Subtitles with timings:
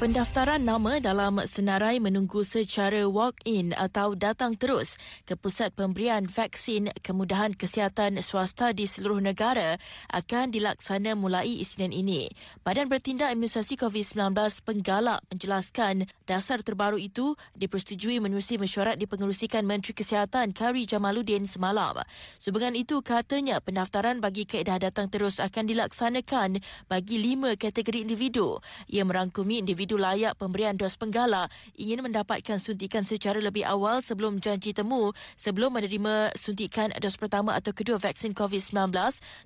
[0.00, 4.96] Pendaftaran nama dalam senarai menunggu secara walk-in atau datang terus
[5.28, 9.76] ke pusat pemberian vaksin kemudahan kesihatan swasta di seluruh negara
[10.08, 12.32] akan dilaksana mulai Isnin ini.
[12.64, 20.56] Badan Bertindak Imunisasi COVID-19 Penggalak menjelaskan dasar terbaru itu dipersetujui menerusi mesyuarat dipengerusikan Menteri Kesihatan
[20.56, 22.00] Kari Jamaluddin semalam.
[22.40, 26.56] Sehubungan itu katanya pendaftaran bagi kaedah datang terus akan dilaksanakan
[26.88, 28.64] bagi lima kategori individu.
[28.88, 34.38] Ia merangkumi individu individu layak pemberian dos penggala ingin mendapatkan suntikan secara lebih awal sebelum
[34.38, 38.94] janji temu sebelum menerima suntikan dos pertama atau kedua vaksin COVID-19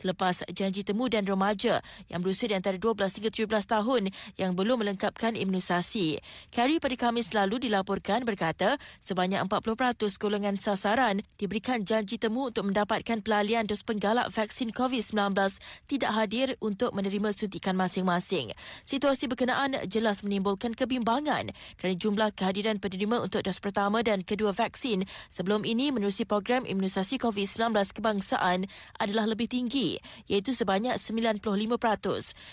[0.00, 4.02] terlepas janji temu dan remaja yang berusia di antara 12 hingga 17 tahun
[4.40, 6.16] yang belum melengkapkan imunisasi.
[6.48, 9.76] Kerry pada Khamis lalu dilaporkan berkata sebanyak 40%
[10.16, 15.36] golongan sasaran diberikan janji temu untuk mendapatkan pelalian dos penggalak vaksin COVID-19
[15.84, 18.56] tidak hadir untuk menerima suntikan masing-masing.
[18.88, 25.02] Situasi berkenaan jelas menimbulkan kebimbangan kerana jumlah kehadiran penerima untuk dos pertama dan kedua vaksin
[25.26, 28.70] sebelum ini menerusi program imunisasi COVID-19 kebangsaan
[29.02, 29.98] adalah lebih tinggi
[30.30, 31.42] iaitu sebanyak 95%.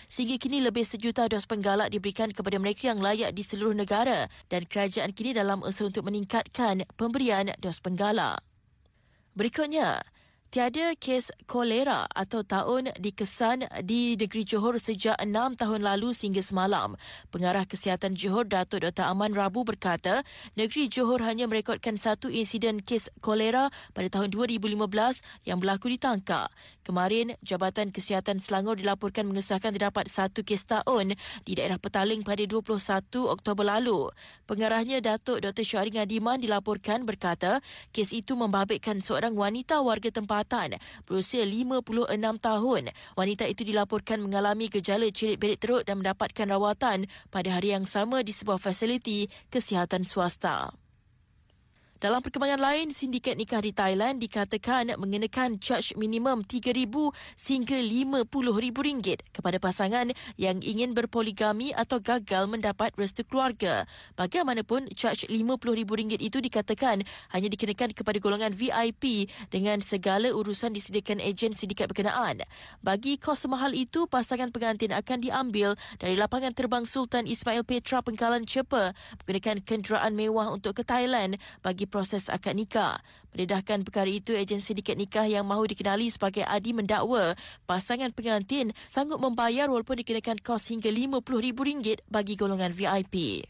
[0.10, 4.66] Sehingga kini lebih sejuta dos penggalak diberikan kepada mereka yang layak di seluruh negara dan
[4.66, 8.42] kerajaan kini dalam usaha untuk meningkatkan pemberian dos penggalak.
[9.38, 10.02] Berikutnya,
[10.48, 16.96] Tiada kes kolera atau taun dikesan di negeri Johor sejak enam tahun lalu sehingga semalam.
[17.36, 19.12] Pengarah Kesihatan Johor Datuk Dr.
[19.12, 20.24] Aman Rabu berkata,
[20.56, 24.80] negeri Johor hanya merekodkan satu insiden kes kolera pada tahun 2015
[25.44, 26.48] yang berlaku di Tangka.
[26.88, 31.12] Kemarin, Jabatan Kesihatan Selangor dilaporkan mengesahkan terdapat satu kes taun
[31.44, 32.80] di daerah Petaling pada 21
[33.28, 34.08] Oktober lalu.
[34.48, 35.68] Pengarahnya Datuk Dr.
[35.68, 37.60] Syahri Ngadiman dilaporkan berkata,
[37.92, 40.78] kes itu membabitkan seorang wanita warga tempat tempatan
[41.10, 42.84] berusia 56 tahun.
[43.18, 48.30] Wanita itu dilaporkan mengalami gejala cerit-berit teruk dan mendapatkan rawatan pada hari yang sama di
[48.30, 50.87] sebuah fasiliti kesihatan swasta.
[51.98, 56.94] Dalam perkembangan lain, sindiket nikah di Thailand dikatakan mengenakan charge minimum RM3,000
[57.34, 63.90] sehingga RM50,000 kepada pasangan yang ingin berpoligami atau gagal mendapat restu keluarga.
[64.14, 67.02] Bagaimanapun, charge RM50,000 itu dikatakan
[67.34, 72.46] hanya dikenakan kepada golongan VIP dengan segala urusan disediakan ejen sindiket berkenaan.
[72.86, 78.46] Bagi kos mahal itu, pasangan pengantin akan diambil dari lapangan terbang Sultan Ismail Petra Pengkalan
[78.46, 78.94] Cepa
[79.26, 83.00] menggunakan kenderaan mewah untuk ke Thailand bagi proses akad nikah.
[83.34, 87.34] Mendedahkan perkara itu, ejen sindiket nikah yang mahu dikenali sebagai Adi mendakwa
[87.64, 93.48] pasangan pengantin sanggup membayar walaupun dikenakan kos hingga RM50,000 bagi golongan VIP.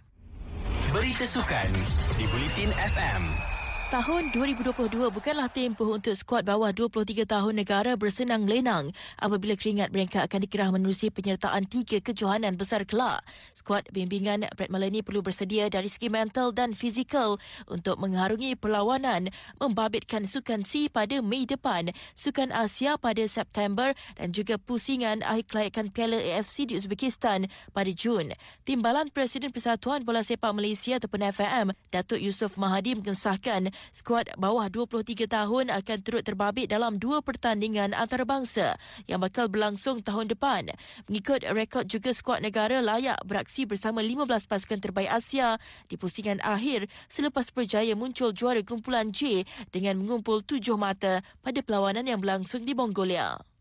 [0.93, 1.69] Berita sukan
[2.15, 3.56] di Bulletin FM.
[3.87, 10.27] Tahun 2022 bukanlah tempoh untuk skuad bawah 23 tahun negara bersenang lenang apabila keringat mereka
[10.27, 13.23] akan dikerah menerusi penyertaan tiga kejohanan besar kelak.
[13.55, 17.39] Skuad bimbingan Brad Maloney perlu bersedia dari segi mental dan fizikal
[17.71, 24.59] untuk mengharungi perlawanan membabitkan Sukan C pada Mei depan, Sukan Asia pada September dan juga
[24.59, 28.35] pusingan akhir kelayakan Piala AFC di Uzbekistan pada Jun.
[28.67, 35.27] Timbalan Presiden Persatuan Bola Sepak Malaysia ataupun FAM, Datuk Yusof Mahadi mengesahkan skuad bawah 23
[35.27, 38.77] tahun akan turut terbabit dalam dua pertandingan antarabangsa
[39.09, 40.69] yang bakal berlangsung tahun depan.
[41.09, 45.57] Mengikut rekod juga skuad negara layak beraksi bersama 15 pasukan terbaik Asia
[45.89, 49.43] di pusingan akhir selepas berjaya muncul juara kumpulan J
[49.73, 53.56] dengan mengumpul tujuh mata pada perlawanan yang berlangsung di Mongolia.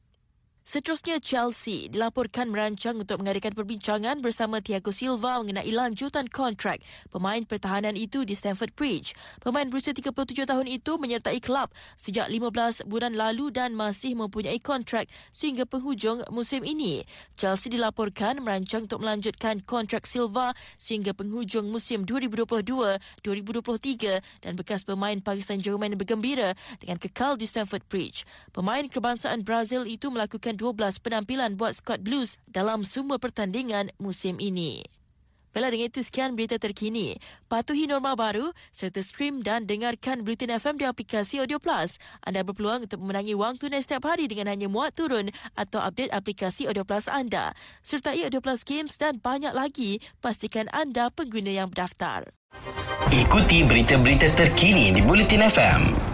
[0.67, 6.83] Seterusnya, Chelsea dilaporkan merancang untuk mengadakan perbincangan bersama Thiago Silva mengenai lanjutan kontrak
[7.15, 9.15] pemain pertahanan itu di Stamford Bridge.
[9.39, 10.11] Pemain berusia 37
[10.43, 16.67] tahun itu menyertai klub sejak 15 bulan lalu dan masih mempunyai kontrak sehingga penghujung musim
[16.67, 17.07] ini.
[17.39, 23.23] Chelsea dilaporkan merancang untuk melanjutkan kontrak Silva sehingga penghujung musim 2022-2023
[24.43, 28.27] dan bekas pemain Paris Saint-Germain bergembira dengan kekal di Stamford Bridge.
[28.51, 34.83] Pemain kebangsaan Brazil itu melakukan 12 penampilan buat Scott Blues dalam semua pertandingan musim ini.
[35.57, 37.17] Baiklah dengan itu sekian berita terkini.
[37.49, 41.97] Patuhi norma baru serta stream dan dengarkan Bulletin FM di aplikasi Audio Plus.
[42.29, 46.69] Anda berpeluang untuk memenangi wang tunai setiap hari dengan hanya muat turun atau update aplikasi
[46.69, 47.57] Audio Plus anda.
[47.81, 52.29] Sertai Audio Plus Games dan banyak lagi, pastikan anda pengguna yang berdaftar.
[53.09, 56.06] Ikuti berita-berita terkini di Bulletin FM.